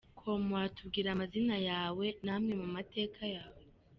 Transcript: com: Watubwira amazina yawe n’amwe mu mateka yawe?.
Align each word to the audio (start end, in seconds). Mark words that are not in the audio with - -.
com: 0.19 0.41
Watubwira 0.55 1.07
amazina 1.11 1.55
yawe 1.69 2.05
n’amwe 2.25 2.53
mu 2.61 2.67
mateka 2.75 3.21
yawe?. 3.35 3.63